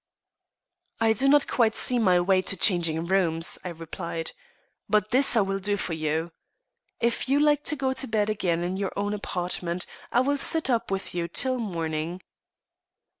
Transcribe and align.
"I 0.99 1.13
do 1.13 1.29
not 1.29 1.45
quite 1.47 1.75
see 1.75 1.99
my 1.99 2.19
way 2.19 2.41
to 2.41 2.57
changing 2.57 3.05
rooms," 3.05 3.59
I 3.63 3.69
replied; 3.69 4.31
"but 4.89 5.11
this 5.11 5.37
I 5.37 5.41
will 5.41 5.59
do 5.59 5.77
for 5.77 5.93
you. 5.93 6.31
If 6.99 7.29
you 7.29 7.39
like 7.39 7.63
to 7.65 7.75
go 7.75 7.93
to 7.93 8.07
bed 8.07 8.27
again 8.27 8.63
in 8.63 8.77
your 8.77 8.93
own 8.95 9.13
apartment, 9.13 9.85
I 10.11 10.21
will 10.21 10.39
sit 10.39 10.71
up 10.71 10.89
with 10.89 11.13
you 11.13 11.27
till 11.27 11.59
morning." 11.59 12.23